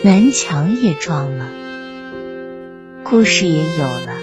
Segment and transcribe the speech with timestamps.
[0.00, 1.48] 南墙也撞了，
[3.02, 4.20] 故事也有了，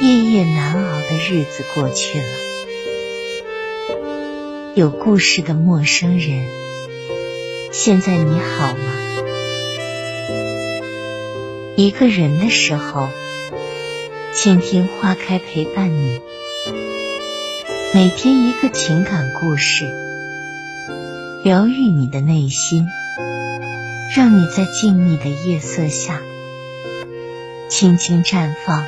[0.00, 2.26] 夜夜难熬的日子过去了。
[4.74, 6.44] 有故事的陌生人，
[7.70, 8.96] 现在你好吗？
[11.76, 13.08] 一个人的时候，
[14.34, 16.20] 倾听花开陪伴你，
[17.94, 19.84] 每天一个情感故事，
[21.44, 22.88] 疗愈你的内心。
[24.16, 26.22] 让你在静谧的夜色下
[27.68, 28.82] 轻轻绽放。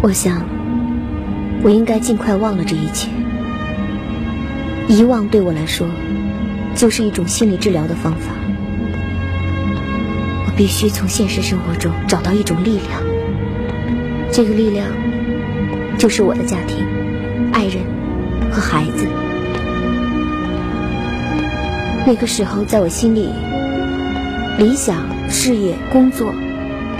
[0.00, 0.46] 我想，
[1.64, 3.08] 我应该尽快忘了这一切。
[4.86, 5.88] 遗忘对我来说，
[6.76, 8.32] 就是一种心理治疗的方法。
[10.46, 13.02] 我必须从现实生活中找到一种力量，
[14.30, 15.03] 这个力量。
[16.04, 16.84] 就是我的家庭、
[17.50, 17.82] 爱人
[18.52, 19.06] 和孩子。
[22.06, 23.30] 那个时候，在我心里，
[24.58, 24.98] 理想、
[25.30, 26.30] 事业、工作，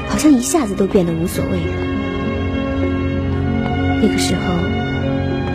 [0.08, 1.74] 好像一下子都变得无所谓了。
[4.00, 4.40] 那个时候，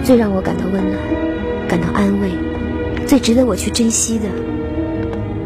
[0.04, 1.00] 最让我感到温暖、
[1.68, 2.30] 感到安慰、
[3.08, 4.26] 最值得我去珍惜的，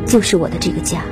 [0.06, 1.06] 就是我的这个家。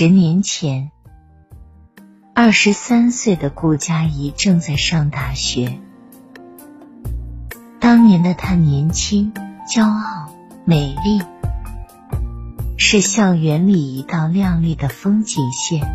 [0.00, 0.92] 十年前，
[2.34, 5.78] 二十三岁的顾佳怡正在上大学。
[7.80, 9.34] 当年的她年轻、
[9.70, 10.32] 骄傲、
[10.64, 11.20] 美丽，
[12.78, 15.86] 是校园里一道亮丽的风景线。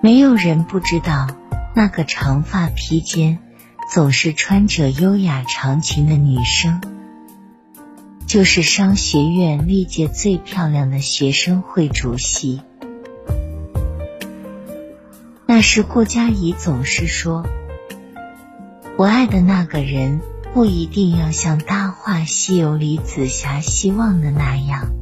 [0.00, 1.26] 没有人不知道，
[1.74, 3.40] 那个长发披肩、
[3.92, 6.80] 总是穿着优雅长裙的女生，
[8.30, 12.62] 就是商学院历届最漂亮的学生会主席。
[15.46, 17.44] 那时顾佳怡总是说
[18.96, 20.20] ：“我爱的那个人
[20.54, 24.92] 不一定要像《大话西游》里紫霞希望的那样，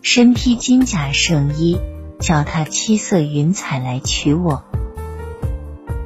[0.00, 1.80] 身披金甲圣衣。”
[2.20, 4.62] 脚踏七色云彩来娶我，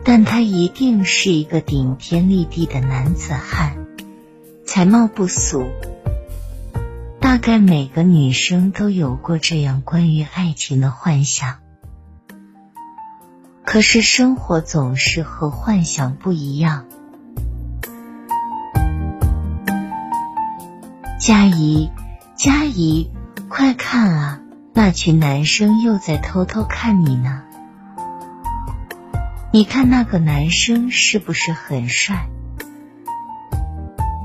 [0.05, 3.82] 但他一定是一个顶天立地的男子汉，
[4.73, 5.67] 才貌不俗。
[7.21, 11.59] 大概每个女生都有过这样关于爱情的幻想，
[13.67, 16.87] 可是生活总是和幻想不一样。
[21.21, 21.91] 佳怡，
[22.35, 23.11] 佳怡，
[23.51, 24.41] 快看啊！
[24.73, 27.43] 那群男生又在偷偷看你呢，
[29.53, 32.27] 你看那个男生是不是很帅？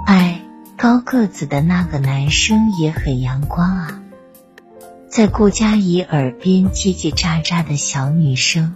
[0.05, 0.36] 哎，
[0.77, 4.03] 高个子的那个男生也很阳光啊。
[5.09, 8.75] 在顾佳怡耳边叽叽喳喳的小女生，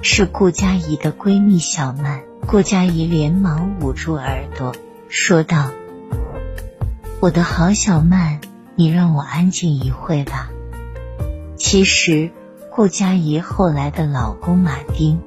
[0.00, 2.22] 是顾佳怡的闺蜜小曼。
[2.46, 4.76] 顾佳怡连忙捂住耳朵，
[5.08, 5.72] 说道
[7.18, 8.40] ：“我的好小曼。”
[8.76, 10.50] 你让我安静一会吧。
[11.56, 12.32] 其实，
[12.70, 15.20] 顾佳怡后来的老公马丁，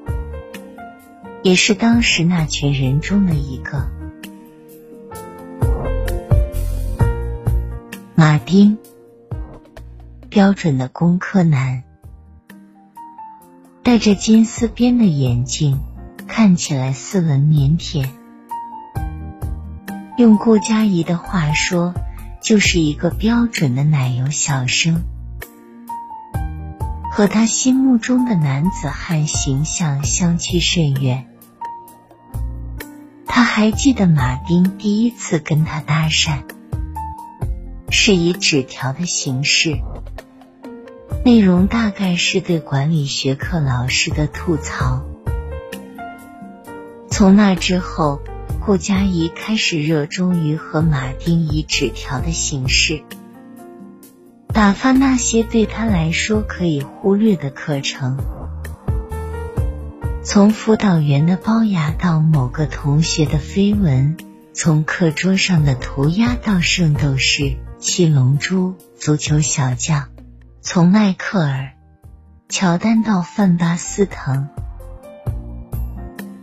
[1.44, 3.90] 也是当时那群人中的一个。
[8.20, 8.80] 马丁，
[10.28, 11.84] 标准的工科男，
[13.84, 15.80] 戴着金丝边的眼镜，
[16.28, 18.10] 看起来斯文腼腆。
[20.18, 21.94] 用顾佳怡的话说。
[22.40, 25.04] 就是一个标准的奶油小生，
[27.12, 31.28] 和他心目中的男子汉形象相去甚远。
[33.26, 36.44] 他还记得马丁第一次跟他搭讪，
[37.90, 39.78] 是以纸条的形式，
[41.26, 45.06] 内容大概是对管理学课老师的吐槽。
[47.10, 48.22] 从那之后。
[48.66, 53.02] 顾佳怡开始热衷于和马丁以纸条的形式
[54.50, 58.18] 打发那些对他来说可以忽略的课程，
[60.22, 64.18] 从辅导员的龅牙到某个同学的绯闻，
[64.52, 70.10] 从课桌上的涂鸦到圣斗士、七龙珠、足球小将，
[70.62, 71.74] 从迈克尔、
[72.50, 74.50] 乔丹到范巴斯滕。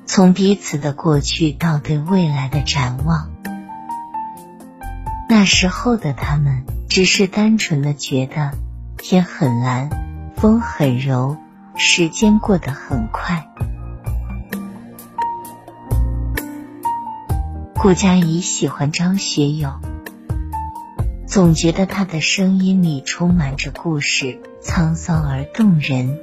[0.06, 3.30] 从彼此的过去到对未来的展望，
[5.28, 8.52] 那时候的他们只是单纯的觉得
[8.96, 9.90] 天很蓝，
[10.36, 11.36] 风很柔，
[11.74, 13.48] 时间过得很快。
[17.74, 19.80] 顾佳怡喜欢张学友，
[21.34, 26.20] 总觉得他的声音里充满着故事，沧桑而动人。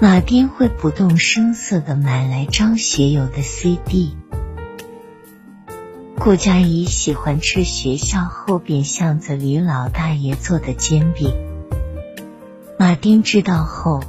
[0.00, 4.16] 马丁会不动声色的买来张学友的 CD。
[6.18, 11.32] 顾佳怡喜欢吃学校后边巷子里老大爷做的煎饼。
[12.80, 14.02] 马丁知道后，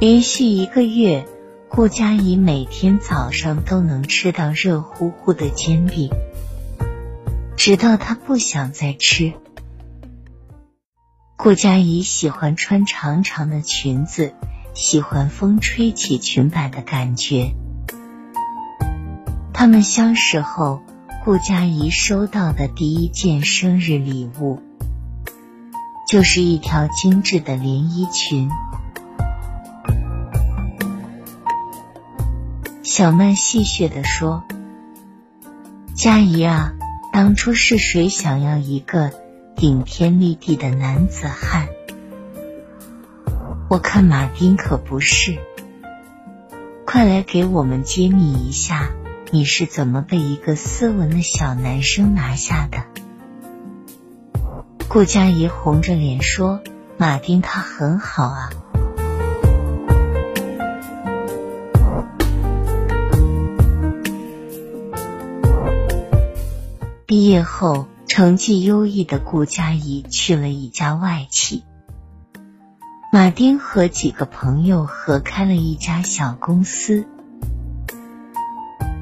[0.00, 1.28] 连续一个月。
[1.68, 6.10] 顾佳怡每天早上都能吃到热乎乎的煎饼，
[7.64, 9.34] 直到她不想再吃。
[11.36, 14.34] 顾佳怡喜欢穿长长的裙子，
[14.74, 17.54] 喜欢风吹起裙摆的感觉。
[19.54, 20.82] 他们相识后，
[21.24, 24.60] 顾佳怡收到的第一件生日礼物
[26.08, 28.50] 就是一条精致的连衣裙。
[32.82, 34.42] 小曼戏谑的说
[35.94, 36.74] ：“佳怡啊，
[37.12, 39.12] 当初是谁想要一个
[39.54, 41.68] 顶天立地的男子汉？
[43.68, 45.36] 我看马丁可不是。
[46.86, 48.92] 快来给我们揭秘一下，
[49.30, 52.84] 你是怎么被一个斯文的小男生拿下的？”
[54.88, 56.62] 顾佳怡红着脸说
[56.96, 58.50] ：“马丁他很好啊。”
[67.22, 71.62] 毕业后，成绩优异的顾佳怡去了一家外企。
[73.12, 77.06] 马丁和几个朋友合开了一家小公司。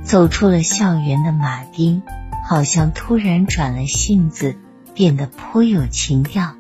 [0.05, 2.03] 走出了校园的马丁，
[2.47, 4.59] 好像突然转了性子，
[4.93, 6.55] 变得颇有情调。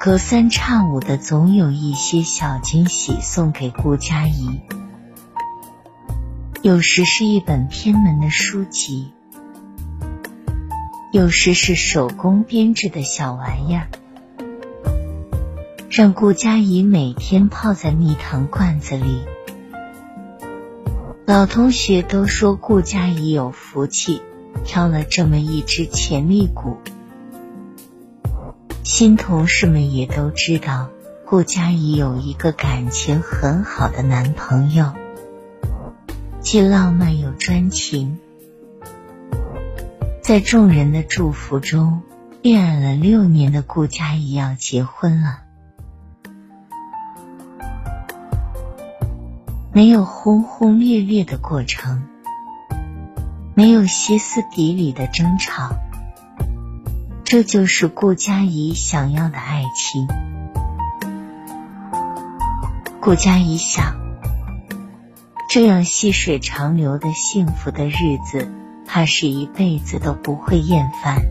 [0.00, 4.62] 隔三差五的，总有一些小惊喜送给顾佳怡。
[6.62, 9.12] 有时是一本偏门的书籍。
[11.12, 13.88] 有时是手工编织的小玩意儿，
[15.90, 19.20] 让顾佳怡每天泡在蜜糖罐子里。
[21.26, 24.22] 老同学都说顾佳怡有福气，
[24.64, 26.78] 挑了这么一只潜力股。
[28.82, 30.88] 新同事们也都知道，
[31.26, 34.94] 顾佳怡有一个感情很好的男朋友，
[36.40, 38.18] 既浪漫又专情。
[40.32, 42.00] 在众人的祝福中，
[42.40, 45.40] 恋爱了六年的顾佳怡要结婚了。
[49.74, 52.04] 没有轰轰烈烈的过程，
[53.54, 55.74] 没有歇斯底里的争吵，
[57.24, 60.08] 这就是顾佳怡想要的爱情。
[63.02, 63.96] 顾佳怡想，
[65.50, 68.50] 这样细水长流的幸福的日子。
[68.94, 71.22] 他是一辈子都不会厌烦。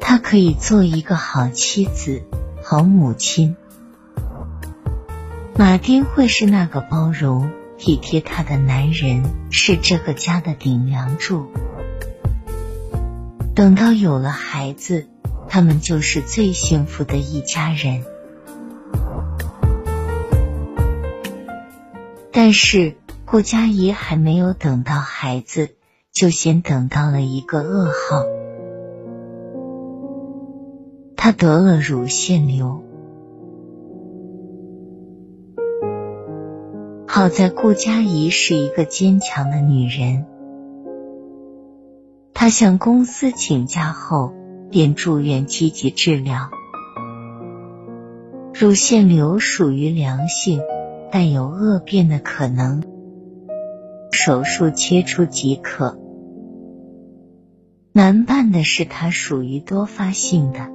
[0.00, 2.22] 他可以做一个好妻子、
[2.64, 3.56] 好母亲。
[5.54, 11.52] 马丁会是那个包容、体贴他的男人，是这个家的顶梁柱。
[13.54, 15.08] 等到有了孩子，
[15.46, 18.02] 他们就是最幸福的一家人。
[22.32, 22.96] 但是
[23.26, 25.74] 顾佳怡还没有等到孩子。
[26.12, 28.26] 就先等到了一个噩耗，
[31.16, 32.82] 她得了乳腺瘤。
[37.06, 40.26] 好在顾佳怡是一个坚强的女人，
[42.34, 44.34] 她向公司请假后
[44.70, 46.50] 便住院积极治疗。
[48.52, 50.60] 乳腺瘤属于良性，
[51.10, 52.82] 但有恶变的可能，
[54.10, 56.01] 手术切除即可。
[57.94, 60.70] 难办的是，它属于多发性的。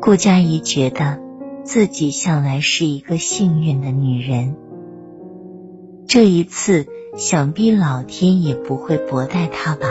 [0.00, 1.20] 顾佳怡觉得
[1.62, 4.56] 自己向来是一个幸运的女人，
[6.08, 9.86] 这一次想必老天也不会薄待她吧。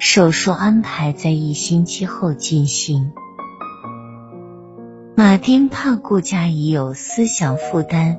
[0.00, 3.12] 手术安排在一星期后进行。
[5.14, 8.18] 马丁怕顾佳怡有思想负担。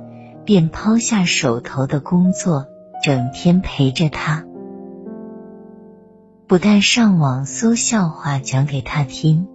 [0.50, 2.66] 便抛下手头的工作，
[3.04, 4.48] 整天陪着他。
[6.48, 9.48] 不但上网搜笑话讲给他听，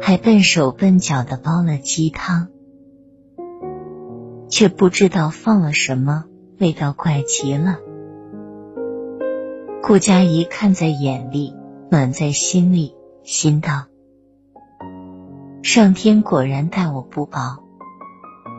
[0.00, 2.50] 还笨手笨脚的煲了鸡汤，
[4.48, 6.26] 却不知道放了什么，
[6.60, 7.78] 味道怪极了。
[9.82, 11.52] 顾佳怡看在眼里，
[11.90, 12.94] 暖在心里，
[13.24, 13.86] 心道：
[15.64, 17.61] 上天果然待我不薄。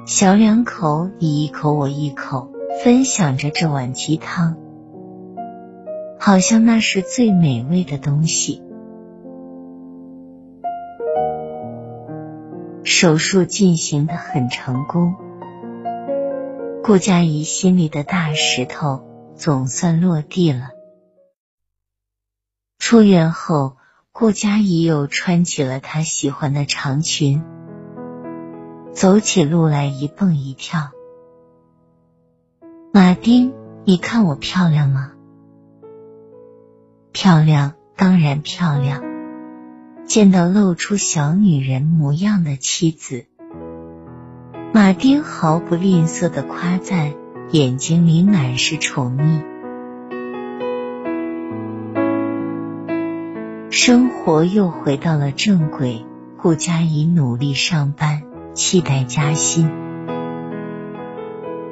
[0.05, 2.51] 小两口你一口我一口，
[2.83, 4.57] 分享着这碗鸡汤，
[6.19, 8.62] 好像那是最美味的东西。
[12.83, 15.15] 手术进行的很成功，
[16.83, 19.05] 顾佳怡心里的大石头
[19.36, 20.72] 总算落地了。
[22.77, 23.77] 出院后，
[24.12, 27.41] 顾佳怡又穿起了她喜欢的长裙，
[28.94, 30.92] 走起路来一蹦一跳。
[32.92, 33.52] 马丁，
[33.86, 35.14] 你看我漂亮吗？
[37.12, 39.02] 漂亮，当然漂亮。
[40.06, 43.26] 见到露出小女人模样的妻子，
[44.74, 47.14] 马丁毫不吝啬的夸赞，
[47.52, 49.44] 眼睛里满是宠溺。
[53.72, 56.06] 生活又回到了正轨，
[56.38, 58.23] 顾佳怡努力上班，
[58.53, 59.72] 期待加薪。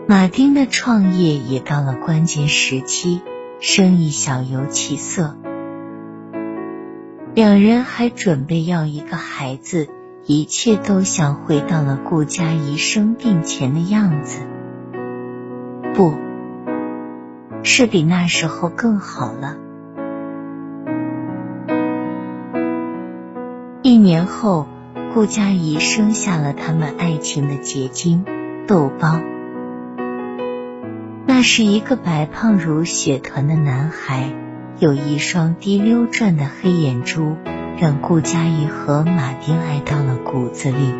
[0.07, 3.21] 马丁的创业也到了关键时期，
[3.59, 5.37] 生意小有起色。
[7.33, 9.87] 两人还准备要一个孩子，
[10.25, 14.41] 一切都像回到了顾佳怡生病前的样子，
[15.93, 16.13] 不
[17.63, 19.55] 是比那时候更好了。
[23.81, 24.67] 一年后，
[25.13, 28.23] 顾佳怡生下了他们爱情的结晶
[28.65, 29.19] 豆包，
[31.25, 34.31] 那是一个白胖如雪团的男孩。
[34.79, 37.35] 有一双滴溜转的黑眼珠，
[37.77, 40.93] 让顾佳怡和马丁爱到了骨子里。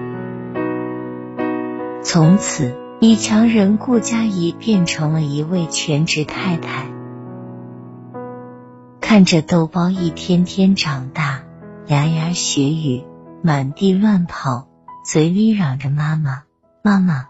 [2.04, 6.86] 从此，女强人顾佳怡变成了一位全职太太。
[9.00, 11.44] 看着豆包一天天长大，
[11.88, 13.02] 牙牙学语，
[13.44, 14.68] 满地乱跑，
[15.04, 16.44] 嘴里嚷着妈妈
[16.84, 17.26] 妈妈，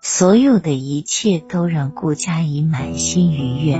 [0.00, 3.76] 所有的一切都让顾佳怡满心愉悦。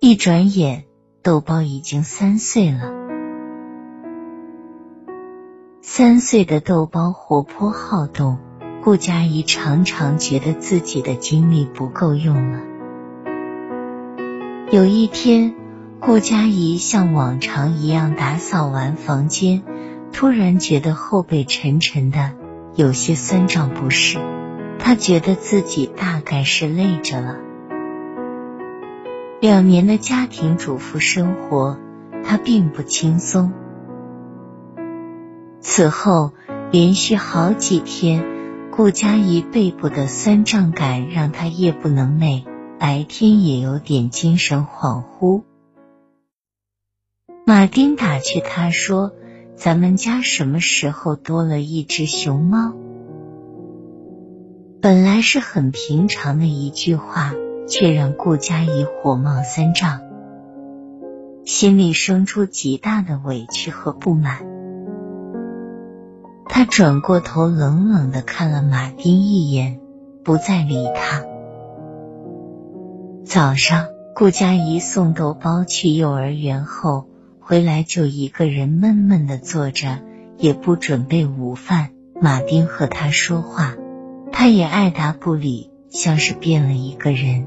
[0.00, 0.84] 一转眼，
[1.22, 2.94] 豆包已经三岁了。
[5.82, 8.38] 三岁的豆包活泼好动，
[8.86, 12.60] 顾佳怡常常觉得自己的精力不够用了。
[14.70, 15.56] 有一天，
[15.98, 19.64] 顾佳怡像往常一样打扫完房间，
[20.12, 22.34] 突然觉得后背沉沉的，
[22.76, 24.20] 有些酸胀不适。
[24.78, 27.38] 她觉得自己大概是累着了。
[29.40, 31.76] 两年的家庭主妇生活，
[32.22, 33.52] 她并不轻松。
[35.60, 36.30] 此后
[36.70, 38.24] 连续好几天，
[38.76, 42.44] 顾佳怡背部的酸胀感让她夜不能寐，
[42.78, 45.42] 白天也有点精神恍惚。
[47.46, 49.12] 马丁打趣她说
[49.56, 52.74] ：“咱们家什么时候多了一只熊猫？”
[54.82, 57.32] 本来是很平常的一句话。
[57.68, 60.00] 却让顾佳怡火冒三丈，
[61.44, 64.55] 心里生出极大的委屈和不满。
[66.48, 69.78] 他转过头，冷冷的看了马丁一眼，
[70.24, 71.24] 不再理他。
[73.24, 77.06] 早上，顾佳怡送豆包去幼儿园后
[77.40, 79.98] 回来，就一个人闷闷的坐着，
[80.38, 81.90] 也不准备午饭。
[82.18, 83.74] 马丁和他说话，
[84.32, 87.46] 他也爱答不理，像是变了一个人。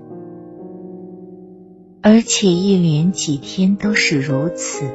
[2.01, 4.85] 而且一连几天都是如此，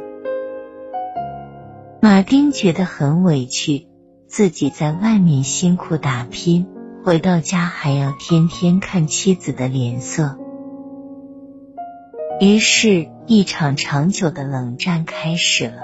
[2.01, 3.89] 马丁觉得很委屈，
[4.37, 6.67] 自己在外面辛苦打拼，
[7.05, 10.37] 回到家还要天天看妻子的脸色，
[12.41, 15.83] 于是，一场长久的冷战开始了。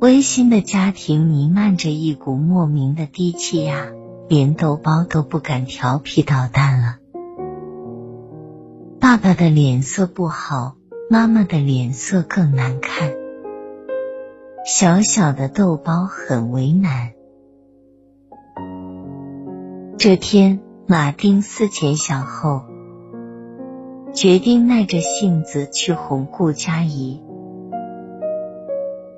[0.00, 3.88] 温馨的家庭弥漫着一股莫名的低气压。
[4.30, 6.96] 连豆包都不敢调皮捣蛋了。
[8.98, 10.76] 爸爸的脸色不好，
[11.10, 13.25] 妈妈的脸色更难看。
[14.68, 17.12] 小小的豆包很为难。
[19.96, 20.58] 这天，
[20.88, 22.62] 马丁思前想后，
[24.12, 27.22] 决定耐着性子去哄顾佳怡。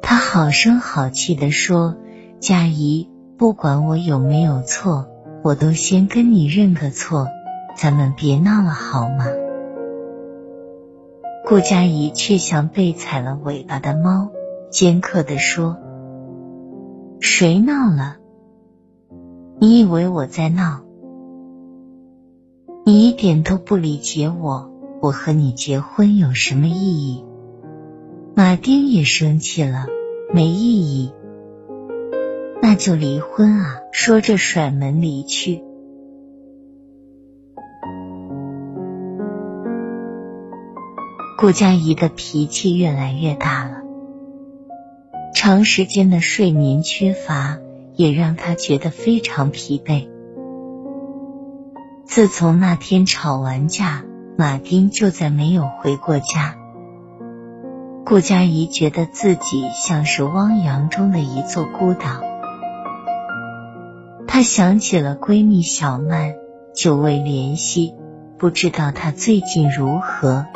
[0.02, 1.96] 他好声好气的说
[2.40, 5.06] ：“佳怡。”不管我有没有错，
[5.42, 7.28] 我都先跟你认个错，
[7.74, 9.24] 咱们别闹了好吗？
[11.46, 14.30] 顾佳怡却像被踩了尾巴的猫，
[14.70, 15.78] 尖刻的说
[17.20, 18.16] ：“谁闹了？
[19.58, 20.82] 你以为我在闹？
[22.84, 24.70] 你一点都不理解我，
[25.00, 27.24] 我和你结婚有什么意义？
[28.34, 29.86] 马丁也生气了，
[30.32, 31.12] 没意义，
[32.60, 33.80] 那就离婚啊！
[33.92, 35.64] 说着甩门离去。
[41.38, 43.77] 顾佳怡的脾气越来越大了，
[45.40, 47.58] 长时间的睡眠缺乏
[47.94, 50.08] 也让她觉得非常疲惫。
[52.04, 54.02] 自从那天吵完架，
[54.36, 56.56] 马丁就再没有回过家。
[58.04, 62.20] 顾佳怡觉得自己像是汪洋中的一座孤岛。
[64.26, 66.34] 她想起了闺蜜小曼，
[66.74, 67.94] 久未联系，
[68.38, 70.46] 不知道她最近如何。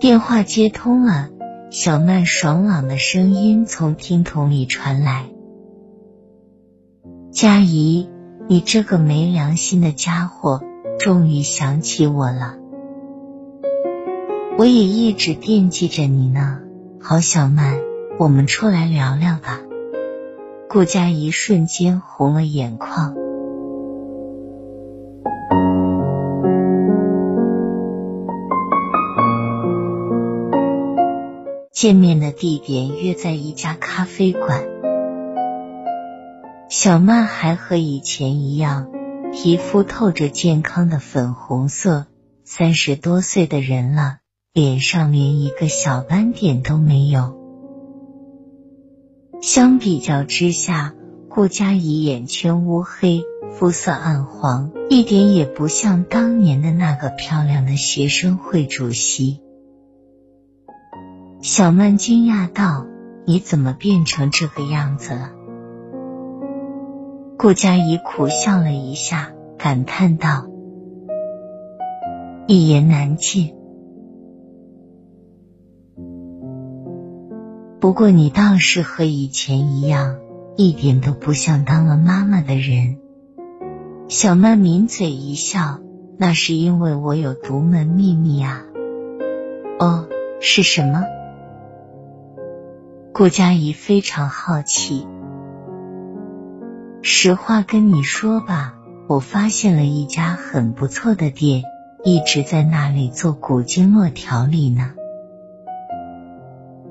[0.00, 1.28] 电话接通了，
[1.70, 5.26] 小曼爽朗的声音从听筒里传来。
[7.30, 8.08] 佳怡，
[8.48, 10.62] 你这个没良心的家伙，
[10.98, 12.56] 终于想起我了。
[14.56, 16.60] 我也一直惦记着你呢。
[16.98, 17.78] 好，小曼，
[18.18, 19.60] 我们出来聊聊吧。
[20.70, 23.14] 顾佳怡瞬间红了眼眶。
[31.80, 34.66] 见面的地点约在一家咖啡馆。
[36.68, 38.90] 小曼还和以前一样，
[39.32, 42.04] 皮肤透着健康的粉红色，
[42.44, 44.18] 三十多岁的人了，
[44.52, 47.40] 脸上连一个小斑点都没有。
[49.40, 50.92] 相比较之下，
[51.30, 53.22] 顾佳怡眼圈乌黑，
[53.52, 59.40] 肤色暗黄，一点也不像当年的那个漂亮的学生会主席。
[61.42, 62.86] 小曼惊讶道
[63.24, 65.30] ：“你怎么变成这个样子了？”
[67.38, 70.46] 顾佳怡苦笑了一下，感叹道
[72.46, 73.54] ：“一言难尽。
[77.80, 80.18] 不过你倒是和以前一样，
[80.58, 82.98] 一点都不像当了妈妈的人。”
[84.08, 85.78] 小曼抿嘴一笑
[86.18, 88.66] ：“那是因为我有独门秘密啊。
[89.80, 90.06] ”“哦，
[90.40, 91.06] 是什么？”
[93.12, 95.06] 顾佳怡非常好奇。
[97.02, 98.74] 实话跟你说吧，
[99.08, 101.64] 我发现了一家很不错的店，
[102.04, 104.94] 一直在那里做古经络调理呢。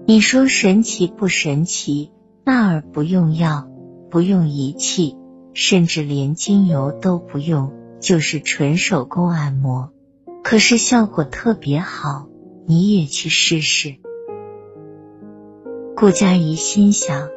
[0.06, 2.12] 你说神奇不神奇？
[2.44, 3.70] 那儿不用药，
[4.10, 5.16] 不用仪器，
[5.54, 9.94] 甚至连精油都不用，就是纯手工按摩，
[10.44, 12.28] 可是效果特别好。
[12.66, 13.96] 你也去试试。
[16.00, 17.28] 顾佳怡心想。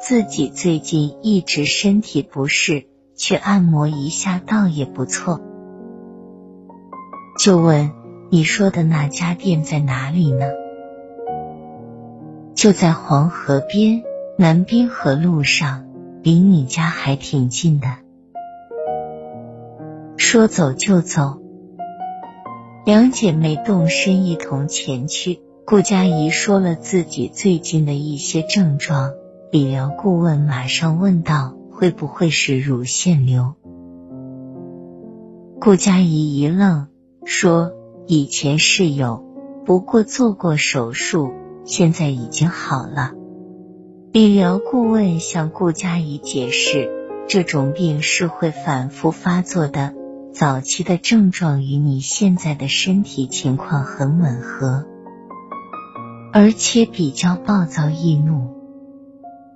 [0.00, 5.40] 自己最近一直身体不适，去按摩一下倒也不错。
[7.36, 7.90] 就问
[8.30, 10.46] 你说的那家店在哪里呢？
[12.54, 14.04] 就在黄河边
[14.38, 15.84] 南滨河路上，
[16.22, 17.88] 离你家还挺近的。
[20.16, 21.40] 说走就走，
[22.84, 25.40] 两姐妹动身一同前去。
[25.64, 29.12] 顾佳怡说了自己最近的一些症状。
[29.52, 33.54] 理疗顾问马上问道：“会不会是乳腺瘤？”
[35.60, 36.88] 顾佳怡一愣，
[37.24, 37.72] 说
[38.08, 39.24] ：“以前是有，
[39.64, 41.30] 不过做过手术，
[41.64, 43.12] 现在已经好了。”
[44.10, 46.90] 理疗顾问向顾佳怡解释
[47.28, 49.94] ：“这种病是会反复发作的，
[50.32, 54.86] 早期的症状与你现在的身体情况很吻合，
[56.32, 58.50] 而且比较暴躁易怒。”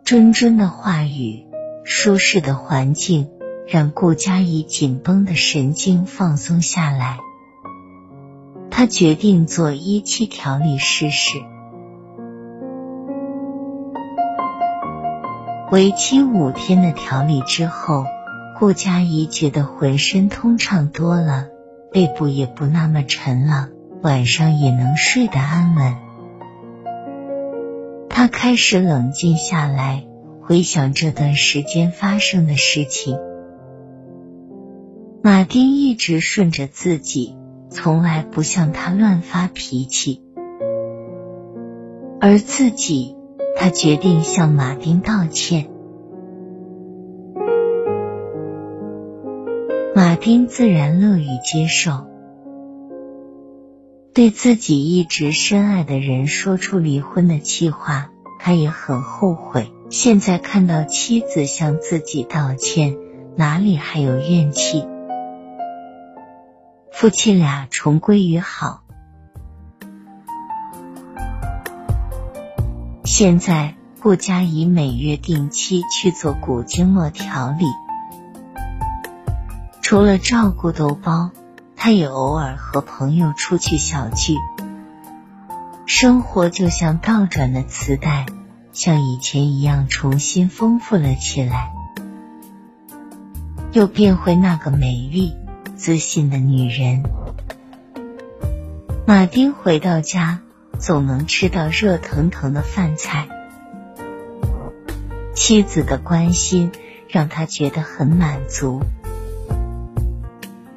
[0.05, 1.47] 谆谆的话语，
[1.85, 3.29] 舒适的环境，
[3.67, 7.19] 让顾佳怡紧绷的神经放松下来。
[8.71, 11.39] 他决定做一期调理试试。
[15.73, 18.05] 为期五天的调理之后，
[18.61, 21.49] 顾佳怡觉得浑身通畅多了，
[21.91, 23.71] 背部也不那么沉了，
[24.03, 26.06] 晚上也能睡得安稳。
[28.16, 30.07] 他开始冷静下来，
[30.40, 33.18] 回想这段时间发生的事情。
[35.22, 37.37] 马丁一直顺着自己，
[37.68, 40.22] 从来不向他乱发脾气，
[42.18, 43.14] 而自己，
[43.55, 45.68] 他决定向马丁道歉。
[49.94, 52.07] 马丁自然乐于接受，
[54.16, 58.09] 对自己一直深爱的人说出离婚的气话。
[58.38, 59.70] 他也很后悔。
[59.90, 62.96] 现在看到妻子向自己道歉，
[63.37, 64.88] 哪里还有怨气？
[66.90, 68.85] 夫妻俩重归于好。
[73.05, 77.66] 现在顾佳怡每月定期去做骨经络调理，
[79.83, 81.33] 除了照顾豆包，
[81.87, 84.35] 他也偶尔和朋友出去小聚。
[85.87, 88.27] 生活就像倒转的磁带，
[88.72, 91.72] 像以前一样重新丰富了起来，
[93.70, 95.37] 又变回那个美丽、
[95.77, 97.05] 自信的女人。
[99.07, 100.40] 马丁回到家，
[100.81, 103.29] 总能吃到热腾腾的饭菜。
[105.37, 106.72] 妻子的关心
[107.09, 108.83] 让他觉得很满足。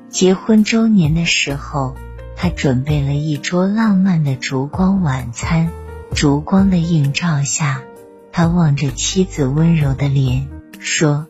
[0.10, 1.96] 结婚周年的时候。
[2.42, 5.74] 他准备了一桌浪漫的烛光晚餐，
[6.16, 7.84] 烛光的映照下，
[8.32, 10.48] 他望着妻子温柔的脸，
[10.80, 11.28] 说：“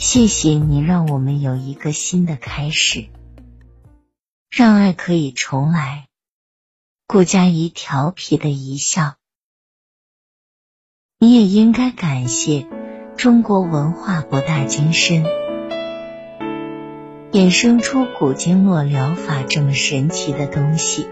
[0.00, 3.08] 谢谢你让我们有一个新的开始，
[4.50, 6.06] 让爱可以重来。”
[7.06, 9.16] 顾佳怡调皮的一笑
[11.20, 12.66] ：“你也应该感谢
[13.18, 15.26] 中国文化博大精深。”
[17.34, 21.08] 衍生出古经络疗法这么神奇的东西，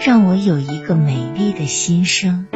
[0.00, 2.46] 让我有一个美丽的心声。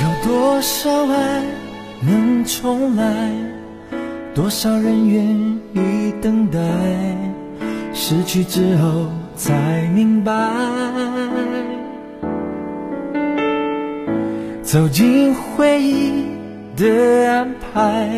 [0.00, 1.44] 有多少爱
[2.00, 3.39] 能重来？
[4.32, 5.26] 多少人愿
[5.74, 6.58] 意等待，
[7.92, 10.32] 失去之后才明白。
[14.62, 16.26] 走进回忆
[16.76, 18.08] 的安排，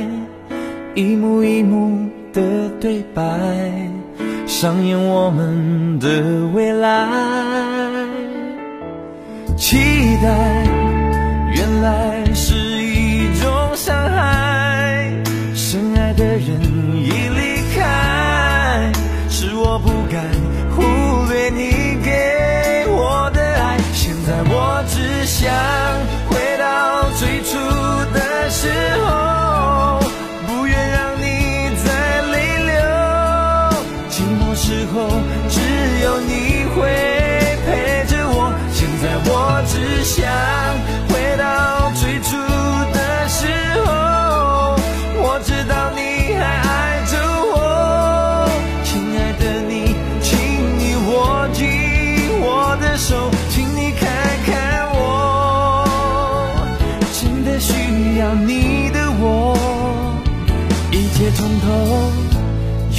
[0.95, 3.23] 一幕一幕的对白，
[4.47, 7.09] 上演我们的未来。
[9.57, 9.79] 期
[10.23, 10.67] 待，
[11.55, 12.72] 原来是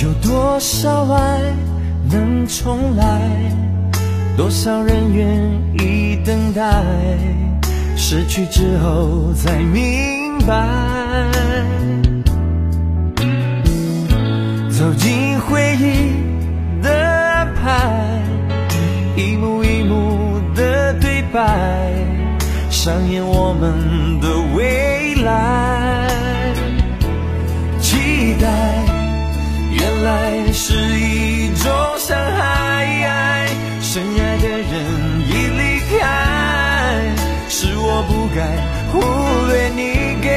[0.02, 1.40] 有多少爱
[2.12, 3.06] 能重来？
[4.36, 5.28] 多少人愿
[5.80, 6.84] 意等待？
[7.96, 10.68] 失去之后才明白。
[14.70, 18.20] 走进回忆的安排，
[19.16, 21.94] 一幕一幕的对白，
[22.70, 25.83] 上演我们的未来。
[29.72, 33.48] 原来是一种伤害。
[33.82, 34.72] 深爱的人
[35.28, 36.02] 已离开，
[37.48, 38.42] 是我不该
[38.92, 39.00] 忽
[39.48, 40.28] 略你给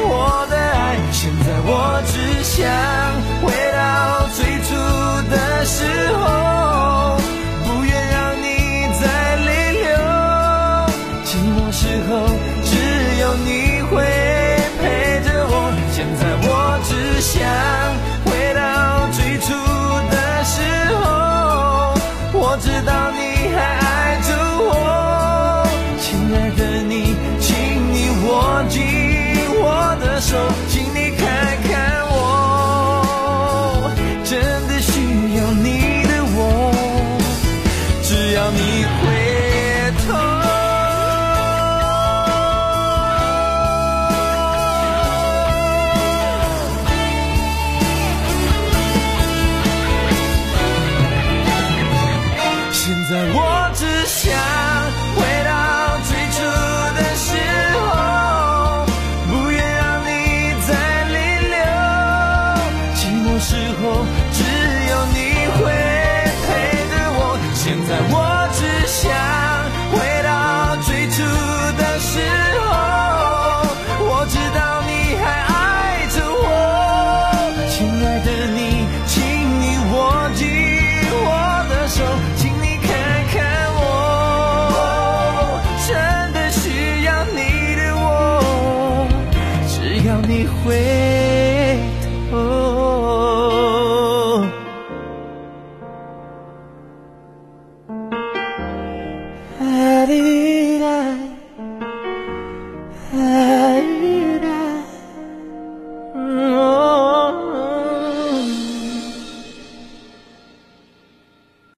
[0.00, 0.96] 我的爱。
[1.12, 2.97] 现在我只想。